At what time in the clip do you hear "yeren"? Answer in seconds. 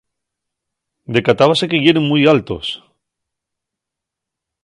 1.85-2.05